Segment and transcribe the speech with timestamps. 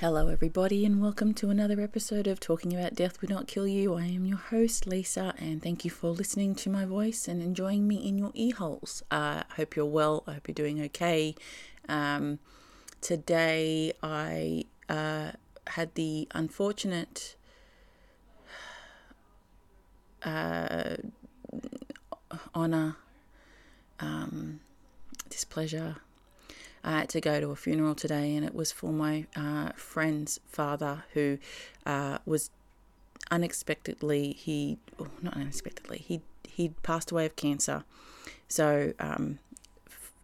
[0.00, 3.96] Hello, everybody, and welcome to another episode of Talking About Death Would Not Kill You.
[3.96, 7.86] I am your host, Lisa, and thank you for listening to my voice and enjoying
[7.86, 9.02] me in your ear holes.
[9.10, 10.24] Uh, I hope you're well.
[10.26, 11.34] I hope you're doing okay.
[11.86, 12.38] Um,
[13.02, 15.32] today, I uh,
[15.66, 17.36] had the unfortunate
[20.22, 20.96] uh,
[22.54, 22.96] honor,
[23.98, 24.60] um,
[25.28, 25.96] displeasure,
[26.82, 30.40] I had to go to a funeral today, and it was for my uh, friend's
[30.46, 31.38] father who
[31.84, 32.50] uh, was
[33.30, 37.84] unexpectedly he oh, not unexpectedly he he passed away of cancer.
[38.48, 39.38] So um,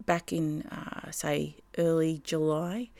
[0.05, 2.91] back in uh, say early July.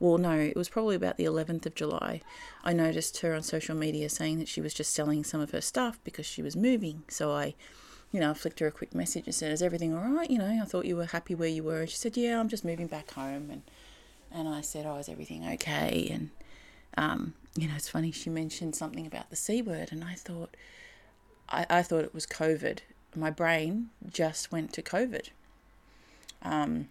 [0.00, 2.22] Well, no, it was probably about the 11th of July.
[2.64, 5.60] I noticed her on social media saying that she was just selling some of her
[5.60, 7.04] stuff because she was moving.
[7.06, 7.54] So I
[8.12, 10.38] you know, I flicked her a quick message and said, "Is everything all right?" You
[10.38, 11.86] know, I thought you were happy where you were.
[11.86, 13.62] She said, "Yeah, I'm just moving back home." And
[14.30, 16.30] and I said, "Oh, is everything okay?" And
[16.96, 18.12] um, you know, it's funny.
[18.12, 20.54] She mentioned something about the c word, and I thought,
[21.48, 22.80] I, I thought it was COVID.
[23.16, 25.28] My brain just went to COVID.
[26.42, 26.88] Um,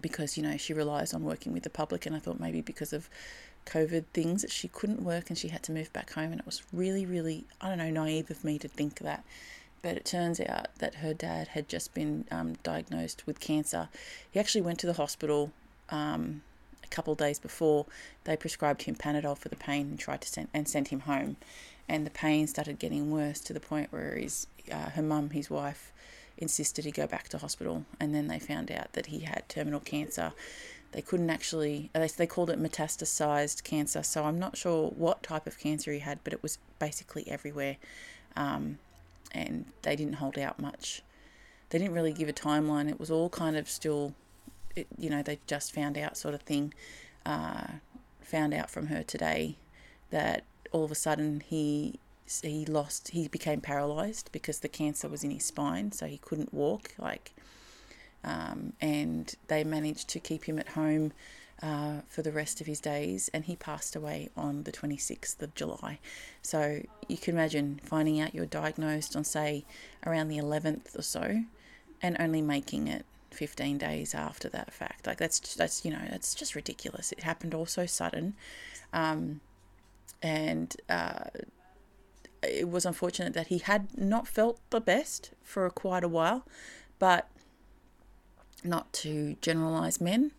[0.00, 2.92] because you know she relies on working with the public, and I thought maybe because
[2.92, 3.10] of
[3.66, 6.46] COVID things that she couldn't work and she had to move back home, and it
[6.46, 9.24] was really, really I don't know naive of me to think that
[9.82, 13.88] but it turns out that her dad had just been um, diagnosed with cancer.
[14.30, 15.52] He actually went to the hospital
[15.90, 16.42] um,
[16.84, 17.86] a couple days before.
[18.24, 21.36] They prescribed him Panadol for the pain and tried to send and sent him home.
[21.88, 25.50] And the pain started getting worse to the point where his uh, her mum, his
[25.50, 25.92] wife,
[26.38, 27.84] insisted he go back to hospital.
[27.98, 30.32] And then they found out that he had terminal cancer.
[30.92, 34.02] They couldn't actually, they, they called it metastasized cancer.
[34.02, 37.78] So I'm not sure what type of cancer he had, but it was basically everywhere.
[38.36, 38.78] Um,
[39.32, 41.02] and they didn't hold out much.
[41.70, 42.88] They didn't really give a timeline.
[42.88, 44.14] It was all kind of still,
[44.76, 46.74] it, you know, they just found out sort of thing.
[47.24, 47.64] Uh,
[48.20, 49.56] found out from her today
[50.10, 51.98] that all of a sudden he
[52.42, 56.52] he lost he became paralyzed because the cancer was in his spine, so he couldn't
[56.52, 56.92] walk.
[56.98, 57.32] Like,
[58.24, 61.12] um, and they managed to keep him at home
[61.62, 65.54] uh, for the rest of his days, and he passed away on the 26th of
[65.54, 65.98] July.
[66.42, 69.64] So you can imagine finding out you're diagnosed on, say,
[70.06, 71.44] around the 11th or so,
[72.00, 75.06] and only making it 15 days after that fact.
[75.06, 77.12] Like that's that's you know that's just ridiculous.
[77.12, 78.34] It happened all so sudden,
[78.92, 79.40] um,
[80.22, 81.24] and uh,
[82.42, 86.44] it was unfortunate that he had not felt the best for quite a while,
[86.98, 87.28] but
[88.64, 90.32] not to generalize men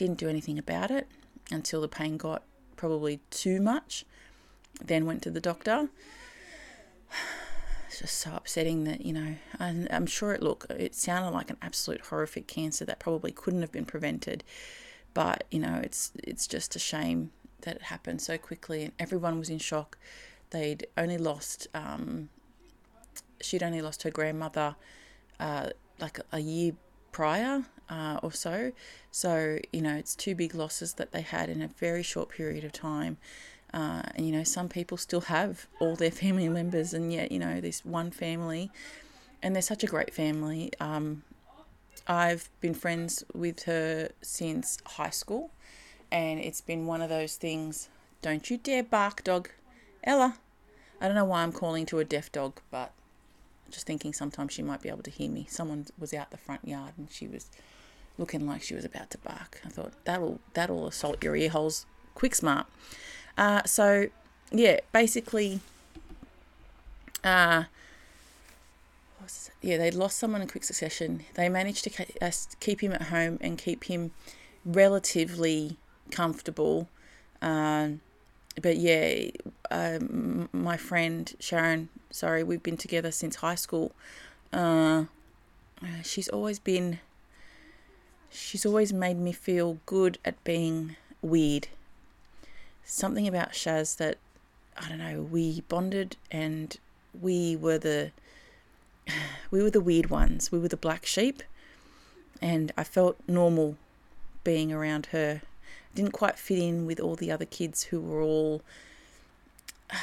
[0.00, 1.06] didn't do anything about it
[1.50, 2.42] until the pain got
[2.74, 4.06] probably too much.
[4.82, 5.90] Then went to the doctor.
[7.86, 11.50] It's just so upsetting that, you know, I'm, I'm sure it look it sounded like
[11.50, 14.42] an absolute horrific cancer that probably couldn't have been prevented.
[15.12, 19.38] But, you know, it's it's just a shame that it happened so quickly and everyone
[19.38, 19.98] was in shock.
[20.50, 22.30] They'd only lost um,
[23.42, 24.76] she'd only lost her grandmother
[25.40, 26.72] uh, like a year
[27.12, 28.72] prior uh, or so.
[29.10, 32.64] So, you know, it's two big losses that they had in a very short period
[32.64, 33.18] of time.
[33.72, 37.38] Uh, and, you know, some people still have all their family members, and yet, you
[37.38, 38.70] know, this one family,
[39.42, 40.72] and they're such a great family.
[40.80, 41.22] Um,
[42.06, 45.50] I've been friends with her since high school,
[46.10, 47.88] and it's been one of those things.
[48.22, 49.50] Don't you dare bark, dog.
[50.02, 50.36] Ella.
[51.00, 52.92] I don't know why I'm calling to a deaf dog, but
[53.70, 55.46] just thinking sometimes she might be able to hear me.
[55.48, 57.50] Someone was out the front yard and she was
[58.18, 59.60] looking like she was about to bark.
[59.64, 62.66] I thought that'll that'll assault your ear holes quick smart.
[63.38, 64.08] Uh, so
[64.52, 65.60] yeah, basically,
[67.24, 67.64] uh,
[69.62, 71.24] yeah, they'd lost someone in quick succession.
[71.34, 74.12] They managed to uh, keep him at home and keep him
[74.64, 75.76] relatively
[76.10, 76.88] comfortable.
[77.40, 78.00] Um,
[78.60, 79.30] but yeah,
[79.70, 83.92] um, my friend Sharon, sorry, we've been together since high school.
[84.52, 85.04] Uh,
[86.02, 86.98] she's always been,
[88.30, 91.68] she's always made me feel good at being weird.
[92.84, 94.18] Something about Shaz that,
[94.76, 96.76] I don't know, we bonded and
[97.18, 98.10] we were the,
[99.50, 100.50] we were the weird ones.
[100.50, 101.42] We were the black sheep.
[102.42, 103.76] And I felt normal
[104.44, 105.42] being around her
[105.94, 108.62] didn't quite fit in with all the other kids who were all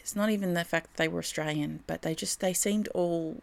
[0.00, 3.36] it's not even the fact that they were Australian, but they just they seemed all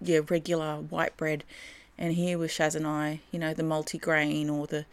[0.00, 1.44] yeah, regular white bread
[1.96, 4.86] and here was Shaz and I, you know, the multi-grain or the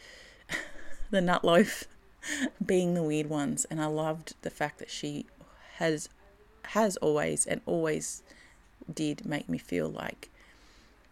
[1.12, 1.84] the nut loaf
[2.66, 5.26] being the weird ones and I loved the fact that she
[5.76, 6.10] has
[6.70, 8.24] has always and always
[8.92, 10.30] did make me feel like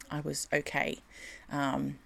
[0.09, 1.00] I was okay.
[1.51, 1.97] Um,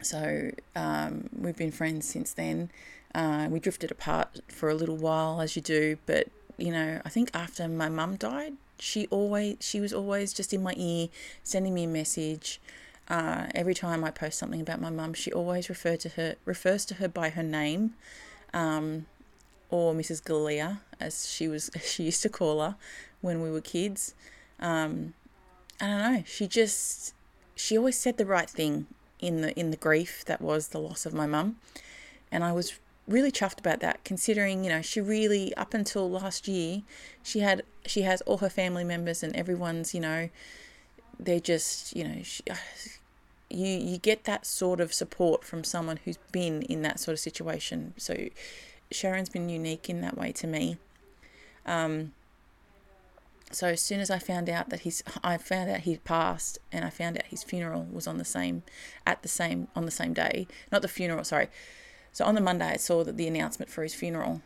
[0.00, 2.70] so um, we've been friends since then.
[3.14, 7.08] Uh, we drifted apart for a little while, as you do, but you know, I
[7.08, 11.08] think after my mum died, she always she was always just in my ear,
[11.42, 12.60] sending me a message.
[13.08, 16.84] Uh, every time I post something about my mum, she always referred to her refers
[16.86, 17.94] to her by her name,
[18.54, 19.06] um,
[19.70, 20.22] or Mrs.
[20.22, 22.76] Galea, as she was she used to call her
[23.20, 24.14] when we were kids.
[24.58, 25.14] Um,
[25.80, 26.24] I don't know.
[26.26, 27.14] She just
[27.54, 28.86] she always said the right thing
[29.22, 31.56] in the in the grief that was the loss of my mum,
[32.30, 32.78] and I was
[33.08, 36.82] really chuffed about that considering you know she really up until last year
[37.22, 40.28] she had she has all her family members and everyone's you know
[41.18, 42.44] they're just you know she,
[43.52, 47.20] you you get that sort of support from someone who's been in that sort of
[47.20, 47.94] situation.
[47.96, 48.28] So
[48.90, 50.78] sharon's been unique in that way to me.
[51.66, 52.12] Um,
[53.54, 56.84] so as soon as I found out that he's, I found out he'd passed, and
[56.84, 58.62] I found out his funeral was on the same,
[59.06, 60.46] at the same on the same day.
[60.70, 61.48] Not the funeral, sorry.
[62.12, 64.42] So on the Monday, I saw that the announcement for his funeral,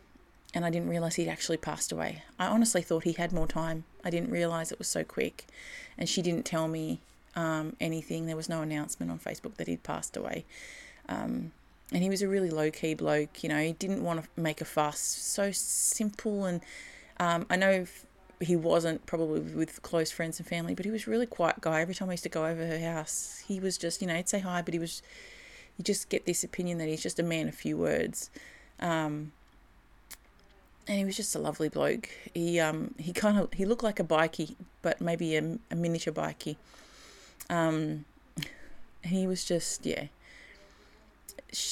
[0.53, 2.23] and I didn't realize he'd actually passed away.
[2.39, 3.83] I honestly thought he had more time.
[4.03, 5.47] I didn't realize it was so quick,
[5.97, 7.01] and she didn't tell me
[7.35, 8.25] um, anything.
[8.25, 10.45] There was no announcement on Facebook that he'd passed away.
[11.09, 11.51] Um,
[11.91, 13.43] and he was a really low key bloke.
[13.43, 14.99] You know, he didn't want to make a fuss.
[14.99, 16.61] So simple and.
[17.19, 17.87] Um, I know
[18.39, 21.81] he wasn't probably with close friends and family, but he was really quiet guy.
[21.81, 24.29] Every time I used to go over her house, he was just, you know, he'd
[24.29, 25.01] say hi, but he was,
[25.77, 28.29] you just get this opinion that he's just a man of few words.
[28.79, 29.31] Um,
[30.87, 32.09] and he was just a lovely bloke.
[32.33, 36.13] He um he kind of he looked like a bikie, but maybe a, a miniature
[36.13, 36.55] bikie.
[37.49, 38.05] Um,
[39.03, 40.05] he was just yeah.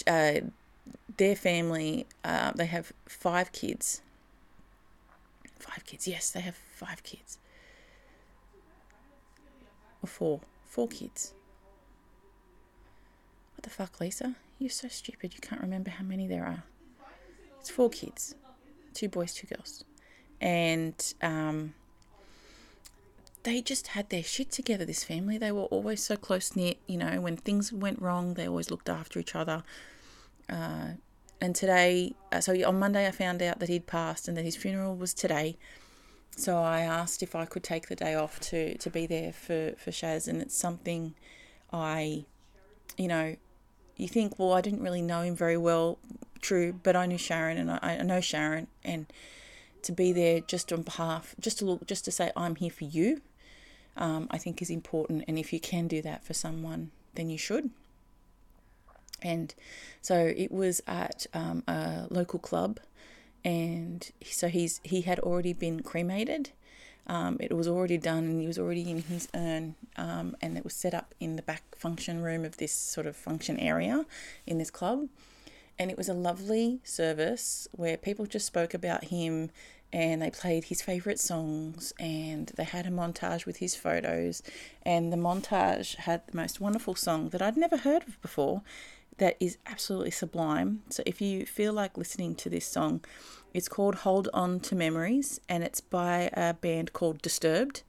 [0.06, 0.42] Uh,
[1.18, 4.02] their family, uh, they have five kids,
[5.60, 6.08] Five kids.
[6.08, 7.38] Yes, they have five kids.
[10.04, 10.42] Or four.
[10.66, 11.34] Four kids.
[13.56, 14.36] What the fuck, Lisa?
[14.60, 15.34] You're so stupid.
[15.34, 16.64] You can't remember how many there are.
[17.60, 18.36] It's four kids
[18.96, 19.84] two boys, two girls.
[20.42, 21.76] And um,
[23.44, 25.38] they just had their shit together, this family.
[25.38, 26.78] They were always so close knit.
[26.88, 29.64] You know, when things went wrong, they always looked after each other.
[30.50, 30.94] Uh,
[31.42, 34.56] and today, uh, so on Monday, I found out that he'd passed and that his
[34.56, 35.58] funeral was today.
[36.38, 39.74] So I asked if I could take the day off to, to be there for,
[39.78, 41.16] for Shaz, and it's something
[41.72, 42.26] I,
[42.98, 43.36] you know,
[43.96, 45.98] you think, well, I didn't really know him very well,
[46.42, 49.06] true, but I knew Sharon and I, I know Sharon, and
[49.84, 52.84] to be there just on behalf, just to look, just to say, I'm here for
[52.86, 53.22] you,
[53.96, 55.24] um, I think is important.
[55.28, 57.70] And if you can do that for someone, then you should.
[59.22, 59.54] And
[60.02, 62.80] so it was at um, a local club,
[63.44, 66.52] and so he's he had already been cremated.
[67.08, 70.64] Um, it was already done, and he was already in his urn, um, and it
[70.64, 74.06] was set up in the back function room of this sort of function area
[74.46, 75.08] in this club.
[75.78, 79.50] And it was a lovely service where people just spoke about him
[79.92, 84.42] and they played his favourite songs and they had a montage with his photos.
[84.84, 88.62] And the montage had the most wonderful song that I'd never heard of before
[89.18, 90.82] that is absolutely sublime.
[90.90, 93.04] So if you feel like listening to this song,
[93.54, 97.84] it's called Hold On to Memories and it's by a band called Disturbed.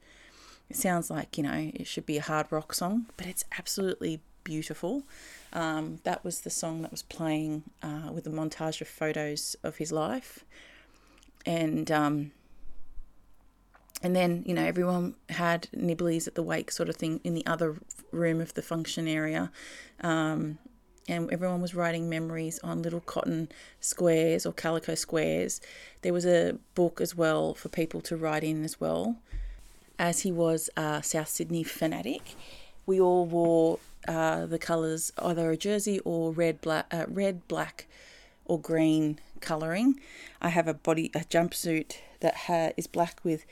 [0.69, 4.21] It sounds like, you know, it should be a hard rock song, but it's absolutely
[4.43, 5.03] beautiful.
[5.53, 9.77] Um, that was the song that was playing uh, with a montage of photos of
[9.77, 10.45] his life.
[11.45, 12.31] And um,
[14.03, 17.45] and then you know everyone had nibblies at the wake sort of thing in the
[17.45, 17.77] other
[18.11, 19.51] room of the function area
[20.01, 20.57] um,
[21.07, 23.49] and everyone was writing memories on little cotton
[23.79, 25.61] squares or calico squares.
[26.01, 29.17] There was a book as well for people to write in as well.
[29.99, 32.35] As he was a South Sydney fanatic,
[32.85, 37.87] we all wore uh, the colours either a jersey or red, black, uh, red, black,
[38.45, 39.99] or green colouring.
[40.41, 43.45] I have a body a jumpsuit that ha- is black with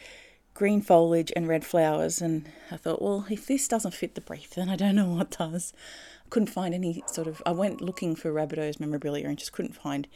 [0.55, 4.55] green foliage and red flowers, and I thought, well, if this doesn't fit the brief,
[4.55, 5.73] then I don't know what does
[6.25, 7.43] I couldn't find any sort of.
[7.45, 10.07] I went looking for Rabbitohs memorabilia and just couldn't find.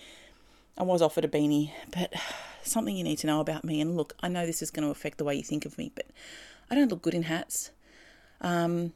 [0.77, 2.13] I was offered a beanie, but
[2.63, 3.79] something you need to know about me.
[3.79, 5.91] And look, I know this is going to affect the way you think of me,
[5.93, 6.07] but
[6.71, 7.71] I don't look good in hats,
[8.41, 8.93] um,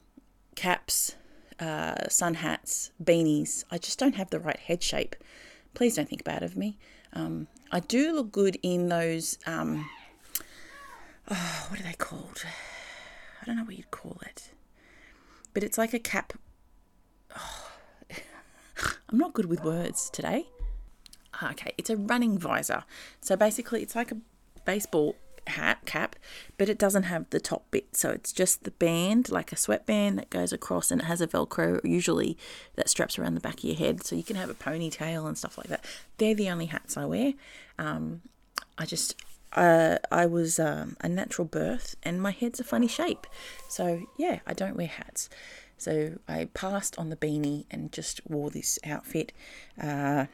[0.55, 1.15] caps,
[1.59, 3.65] uh, sun hats, beanies.
[3.69, 5.15] I just don't have the right head shape.
[5.73, 6.77] Please don't think bad of me.
[7.11, 9.37] Um, I do look good in those.
[9.45, 9.89] Um,
[11.29, 12.43] oh, what are they called?
[13.41, 14.51] I don't know what you'd call it,
[15.53, 16.33] but it's like a cap
[17.35, 17.71] Oh,
[19.09, 20.47] I'm not good with words today.
[21.35, 22.83] Ah, okay, it's a running visor.
[23.21, 24.17] So basically, it's like a
[24.65, 25.15] baseball
[25.47, 26.15] hat cap,
[26.57, 27.97] but it doesn't have the top bit.
[27.97, 31.27] So it's just the band, like a sweatband that goes across and it has a
[31.27, 32.37] Velcro usually
[32.75, 34.03] that straps around the back of your head.
[34.03, 35.83] So you can have a ponytail and stuff like that.
[36.17, 37.33] They're the only hats I wear.
[37.77, 38.21] Um,
[38.77, 39.15] I just,
[39.53, 43.27] uh, I was um, a natural birth and my head's a funny shape.
[43.69, 45.29] So yeah, I don't wear hats.
[45.77, 49.31] So I passed on the beanie and just wore this outfit.
[49.81, 50.25] Uh,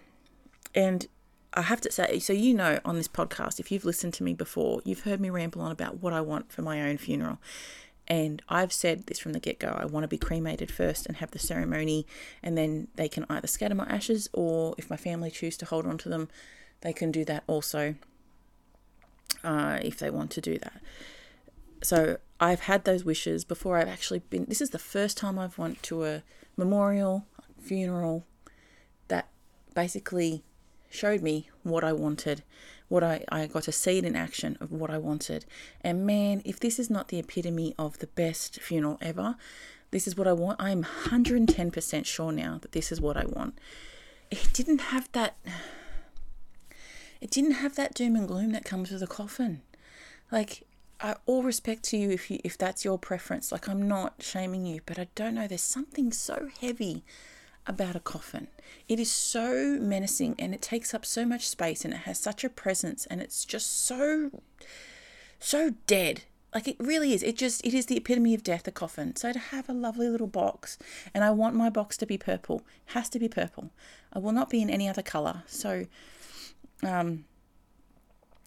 [0.75, 1.07] and
[1.53, 4.33] I have to say, so you know, on this podcast, if you've listened to me
[4.33, 7.39] before, you've heard me ramble on about what I want for my own funeral.
[8.07, 11.17] And I've said this from the get go I want to be cremated first and
[11.17, 12.07] have the ceremony,
[12.41, 15.85] and then they can either scatter my ashes or if my family choose to hold
[15.85, 16.27] on to them,
[16.81, 17.95] they can do that also
[19.43, 20.81] uh, if they want to do that.
[21.81, 24.45] So I've had those wishes before I've actually been.
[24.45, 26.23] This is the first time I've went to a
[26.57, 27.25] memorial,
[27.59, 28.25] funeral
[29.07, 29.29] that
[29.73, 30.43] basically
[30.89, 32.43] showed me what I wanted,
[32.87, 35.45] what I, I got to see it in action of what I wanted.
[35.81, 39.35] And man, if this is not the epitome of the best funeral ever,
[39.91, 40.61] this is what I want.
[40.61, 43.57] I'm 110% sure now that this is what I want.
[44.31, 45.37] It didn't have that
[47.21, 49.61] it didn't have that doom and gloom that comes with a coffin.
[50.31, 50.65] Like
[51.01, 53.51] I, all respect to you if you if that's your preference.
[53.51, 55.47] Like I'm not shaming you, but I don't know.
[55.47, 57.03] There's something so heavy
[57.67, 58.47] about a coffin.
[58.87, 62.43] It is so menacing and it takes up so much space and it has such
[62.43, 64.31] a presence and it's just so
[65.39, 66.23] so dead.
[66.53, 67.21] Like it really is.
[67.21, 69.15] It just it is the epitome of death, a coffin.
[69.15, 70.77] So to have a lovely little box,
[71.13, 72.63] and I want my box to be purple.
[72.87, 73.69] Has to be purple.
[74.11, 75.43] I will not be in any other colour.
[75.45, 75.85] So
[76.83, 77.25] um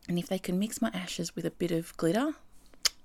[0.08, 2.34] and if they can mix my ashes with a bit of glitter,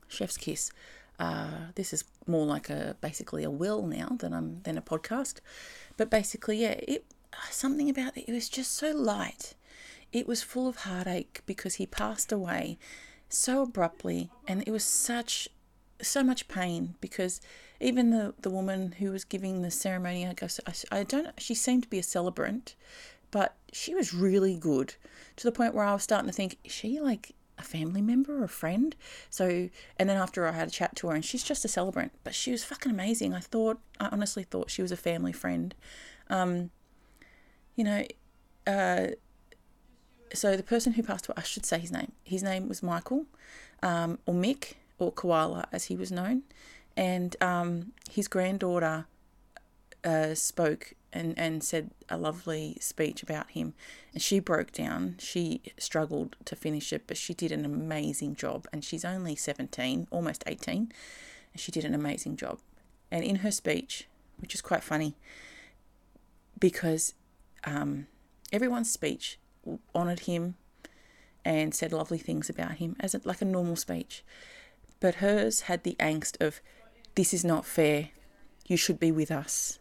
[0.07, 0.71] chef's kiss.
[1.19, 5.39] Uh, this is more like a basically a will now than I'm than a podcast.
[5.95, 7.05] But basically, yeah, it
[7.49, 8.25] something about it.
[8.27, 9.55] It was just so light.
[10.11, 12.77] It was full of heartache because he passed away
[13.29, 15.49] so abruptly, and it was such
[16.01, 17.41] so much pain because
[17.79, 21.29] even the the woman who was giving the ceremony, I guess I, I don't.
[21.39, 22.75] She seemed to be a celebrant,
[23.37, 24.95] but she was really good
[25.35, 28.41] to the point where I was starting to think, is she like a family member
[28.41, 28.95] or a friend.
[29.29, 32.13] So, and then after I had a chat to her, and she's just a celebrant,
[32.23, 33.35] but she was fucking amazing.
[33.35, 35.75] I thought, I honestly thought she was a family friend.
[36.31, 36.71] Um,
[37.75, 38.05] you know,
[38.65, 39.09] uh,
[40.33, 42.13] so the person who passed away, I should say his name.
[42.23, 43.27] His name was Michael,
[43.83, 46.41] um, or Mick, or Koala as he was known,
[46.95, 49.05] and um, his granddaughter
[50.03, 53.73] uh, spoke and, and said a lovely speech about him.
[54.13, 55.15] And she broke down.
[55.19, 58.67] She struggled to finish it, but she did an amazing job.
[58.71, 60.91] And she's only 17, almost 18.
[61.53, 62.59] And she did an amazing job.
[63.11, 64.07] And in her speech,
[64.39, 65.15] which is quite funny,
[66.59, 67.13] because
[67.63, 68.07] um,
[68.51, 69.39] everyone's speech
[69.95, 70.55] honoured him
[71.43, 74.23] and said lovely things about him as a, like a normal speech.
[74.99, 76.59] But hers had the angst of,
[77.15, 78.09] this is not fair.
[78.67, 79.79] You should be with us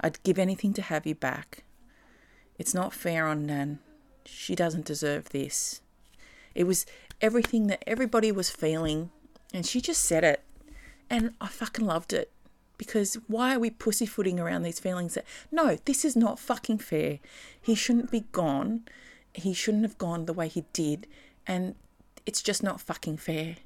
[0.00, 1.64] I'd give anything to have you back.
[2.58, 3.78] It's not fair on Nan.
[4.26, 5.80] She doesn't deserve this.
[6.54, 6.86] It was
[7.20, 9.10] everything that everybody was feeling,
[9.52, 10.42] and she just said it.
[11.10, 12.30] And I fucking loved it.
[12.76, 17.20] Because why are we pussyfooting around these feelings that, no, this is not fucking fair.
[17.60, 18.82] He shouldn't be gone.
[19.32, 21.06] He shouldn't have gone the way he did.
[21.46, 21.76] And
[22.26, 23.56] it's just not fucking fair.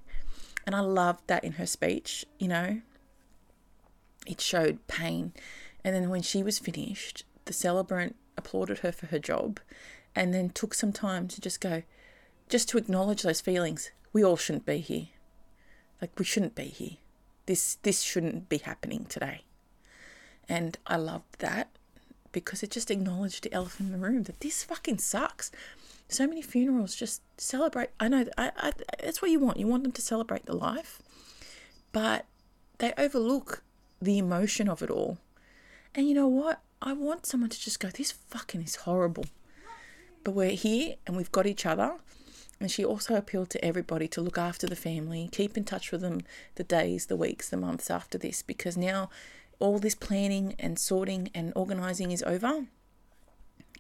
[0.67, 2.83] And I loved that in her speech, you know.
[4.27, 5.33] It showed pain
[5.85, 9.61] and then when she was finished, the celebrant applauded her for her job
[10.15, 11.83] and then took some time to just go,
[12.49, 13.91] just to acknowledge those feelings.
[14.13, 15.09] We all shouldn't be here.
[16.01, 16.97] Like, we shouldn't be here.
[17.47, 19.43] This, this shouldn't be happening today.
[20.49, 21.69] And I loved that
[22.33, 25.51] because it just acknowledged the elephant in the room that this fucking sucks.
[26.09, 27.91] So many funerals just celebrate.
[28.01, 29.59] I know I, I, that's what you want.
[29.59, 31.03] You want them to celebrate the life,
[31.93, 32.25] but
[32.79, 33.63] they overlook
[34.01, 35.19] the emotion of it all
[35.99, 36.61] and you know what?
[36.81, 39.25] I want someone to just go, this fucking is horrible.
[40.23, 41.97] But we're here and we've got each other.
[42.61, 46.03] And she also appealed to everybody to look after the family, keep in touch with
[46.03, 46.21] them
[46.55, 49.11] the days, the weeks, the months after this, because now
[49.59, 52.67] all this planning and sorting and organising is over.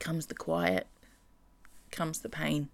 [0.00, 0.88] Comes the quiet,
[1.92, 2.68] comes the pain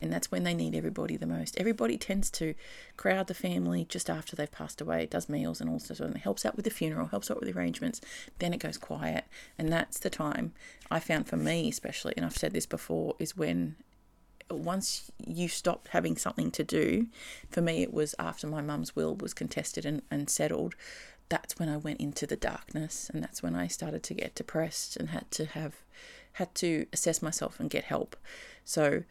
[0.00, 1.58] and that's when they need everybody the most.
[1.58, 2.54] Everybody tends to
[2.96, 5.02] crowd the family just after they've passed away.
[5.02, 7.52] It does meals and all sorts of, helps out with the funeral, helps out with
[7.52, 8.00] the arrangements.
[8.38, 9.24] Then it goes quiet,
[9.58, 10.52] and that's the time
[10.90, 13.76] I found for me, especially, and I've said this before, is when
[14.50, 17.06] once you stop having something to do,
[17.50, 20.74] for me it was after my mum's will was contested and, and settled.
[21.28, 24.96] That's when I went into the darkness, and that's when I started to get depressed
[24.96, 25.82] and had to have
[26.32, 28.16] had to assess myself and get help.
[28.64, 29.02] So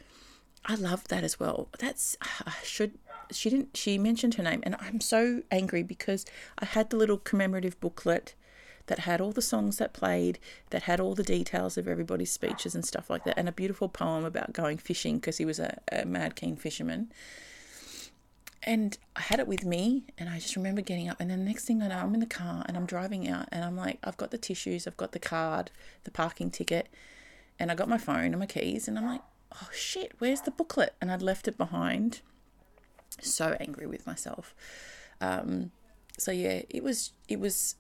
[0.68, 1.70] I love that as well.
[1.80, 2.98] That's I should
[3.32, 6.26] she didn't she mentioned her name and I'm so angry because
[6.60, 8.36] I had the little commemorative booklet
[8.88, 10.40] that had all the songs that played,
[10.72, 13.88] that had all the details of everybody's speeches and stuff like that, and a beautiful
[13.88, 17.12] poem about going fishing because he was a, a mad keen fisherman.
[18.64, 21.22] And I had it with me, and I just remember getting up.
[21.22, 23.48] And then the next thing I know, I'm in the car and I'm driving out,
[23.52, 25.70] and I'm like, I've got the tissues, I've got the card,
[26.06, 26.88] the parking ticket,
[27.60, 29.22] and I got my phone and my keys, and I'm like,
[29.54, 30.96] oh shit, where's the booklet?
[31.02, 32.22] And I'd left it behind.
[33.22, 34.54] So angry with myself.
[35.22, 35.72] Um,
[36.18, 37.76] so yeah, it was it was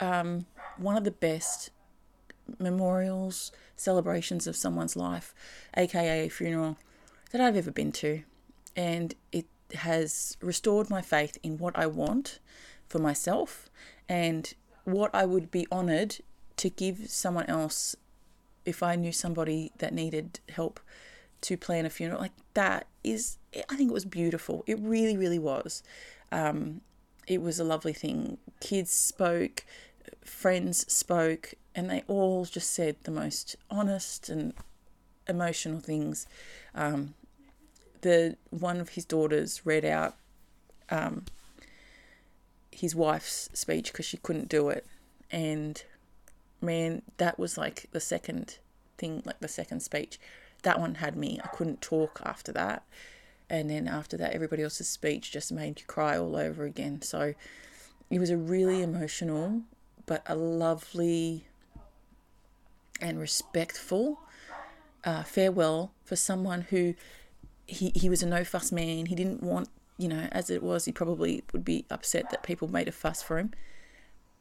[0.00, 1.70] um, one of the best
[2.58, 5.34] memorials, celebrations of someone's life,
[5.76, 6.76] aka a funeral,
[7.32, 8.22] that I've ever been to.
[8.76, 12.38] And it has restored my faith in what I want
[12.88, 13.68] for myself
[14.08, 14.52] and
[14.84, 16.18] what I would be honoured
[16.58, 17.96] to give someone else
[18.66, 20.80] if I knew somebody that needed help
[21.42, 22.20] to plan a funeral.
[22.20, 23.38] Like that is,
[23.70, 24.64] I think it was beautiful.
[24.66, 25.82] It really, really was.
[26.32, 26.80] Um,
[27.26, 28.38] it was a lovely thing.
[28.60, 29.64] Kids spoke,
[30.24, 34.54] friends spoke, and they all just said the most honest and
[35.28, 36.26] emotional things.
[36.74, 37.14] Um,
[38.00, 40.16] the one of his daughters read out
[40.90, 41.24] um,
[42.70, 44.86] his wife's speech because she couldn't do it,
[45.30, 45.82] and
[46.60, 48.58] man, that was like the second
[48.98, 50.18] thing, like the second speech.
[50.62, 51.40] That one had me.
[51.42, 52.84] I couldn't talk after that.
[53.48, 57.02] And then after that, everybody else's speech just made you cry all over again.
[57.02, 57.34] So
[58.10, 59.62] it was a really emotional
[60.06, 61.46] but a lovely
[63.00, 64.20] and respectful
[65.04, 66.94] uh, farewell for someone who
[67.66, 69.06] he, he was a no fuss man.
[69.06, 72.68] He didn't want, you know, as it was, he probably would be upset that people
[72.68, 73.52] made a fuss for him.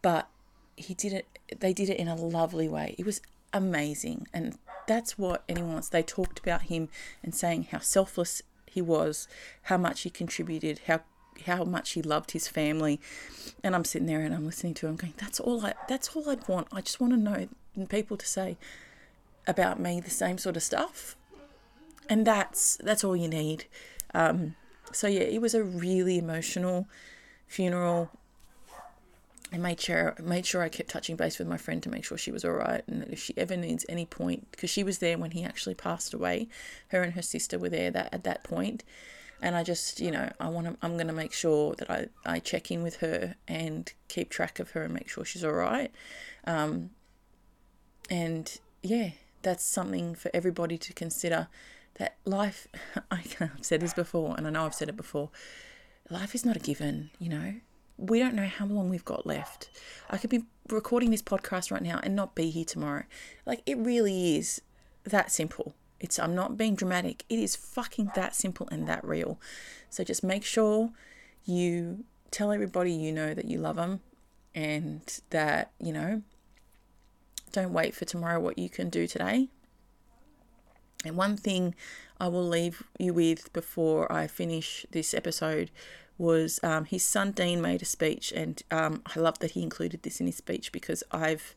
[0.01, 0.29] But
[0.75, 2.95] he did it, they did it in a lovely way.
[2.97, 3.21] It was
[3.53, 4.27] amazing.
[4.33, 5.89] And that's what anyone wants.
[5.89, 6.89] They talked about him
[7.23, 9.27] and saying how selfless he was,
[9.63, 11.01] how much he contributed, how
[11.45, 12.99] how much he loved his family.
[13.63, 16.29] And I'm sitting there and I'm listening to him going, that's all I that's all
[16.29, 16.67] I'd want.
[16.71, 17.47] I just want to know
[17.89, 18.57] people to say
[19.47, 21.15] about me the same sort of stuff.
[22.09, 23.65] And that's that's all you need.
[24.13, 24.55] Um,
[24.91, 26.87] so yeah, it was a really emotional
[27.47, 28.09] funeral.
[29.55, 32.17] I made sure made sure I kept touching base with my friend to make sure
[32.17, 34.97] she was all right, and that if she ever needs any point, because she was
[34.97, 36.49] there when he actually passed away,
[36.89, 38.83] her and her sister were there that at that point,
[39.41, 42.07] and I just you know I want to I'm going to make sure that I
[42.25, 45.53] I check in with her and keep track of her and make sure she's all
[45.53, 45.91] right.
[46.45, 46.89] Um,
[48.09, 51.47] and yeah that's something for everybody to consider
[51.95, 52.67] that life
[53.11, 55.29] I've said this before and I know I've said it before.
[56.09, 57.53] Life is not a given you know
[57.97, 59.69] we don't know how long we've got left
[60.09, 63.03] I could be recording this podcast right now and not be here tomorrow
[63.45, 64.61] like it really is
[65.05, 67.23] that simple it's I'm not being dramatic.
[67.29, 69.39] It is fucking that simple and that real.
[69.89, 70.91] So just make sure
[71.45, 74.01] you tell everybody you know that you love them
[74.53, 76.21] and that, you know,
[77.51, 79.47] don't wait for tomorrow what you can do today.
[81.05, 81.75] And one thing
[82.19, 85.71] I will leave you with before I finish this episode
[86.17, 90.03] was um, his son Dean made a speech, and um, I love that he included
[90.03, 91.55] this in his speech because I've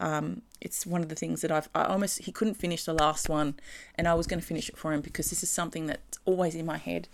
[0.00, 3.28] um, it's one of the things that I've I almost he couldn't finish the last
[3.28, 3.54] one,
[3.96, 6.54] and I was going to finish it for him because this is something that's always
[6.54, 7.08] in my head.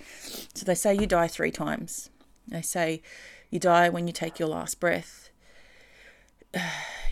[0.55, 2.11] So they say you die three times.
[2.47, 3.03] They say
[3.51, 5.31] you die when you take your last breath.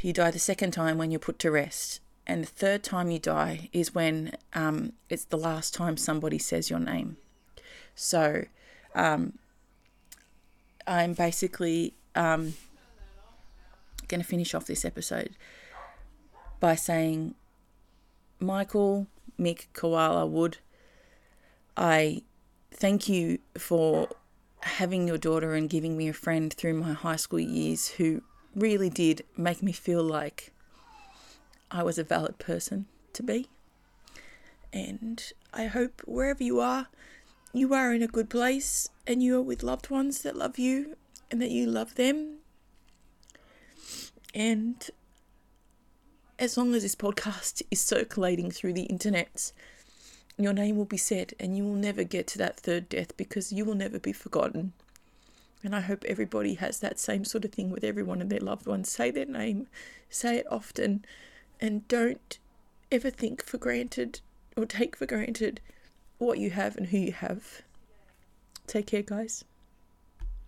[0.01, 3.19] You die the second time when you're put to rest, and the third time you
[3.19, 7.17] die is when um, it's the last time somebody says your name.
[7.95, 8.45] So
[8.95, 9.39] um,
[10.87, 12.55] I'm basically um,
[14.09, 15.31] going to finish off this episode
[16.61, 17.35] by saying,
[18.41, 19.07] Michael,
[19.39, 20.59] Mick, Koala Wood,
[21.77, 22.23] I
[22.71, 24.09] thank you for
[24.61, 28.23] having your daughter and giving me a friend through my high school years who
[28.55, 30.53] really did make me feel like
[31.71, 33.49] I was a valid person to be.
[34.73, 36.89] And I hope wherever you are,
[37.55, 40.97] you are in a good place and you are with loved ones that love you
[41.31, 42.39] and that you love them.
[44.35, 44.91] And
[46.37, 49.53] as long as this podcast is circulating through the internet,
[50.37, 53.53] your name will be said and you will never get to that third death because
[53.53, 54.73] you will never be forgotten.
[55.63, 58.67] And I hope everybody has that same sort of thing with everyone and their loved
[58.67, 58.91] ones.
[58.91, 59.69] Say their name,
[60.11, 61.05] say it often,
[61.61, 62.39] and don't
[62.91, 64.21] ever think for granted
[64.57, 65.61] or take for granted
[66.25, 67.63] what you have and who you have.
[68.67, 69.45] Take care, guys.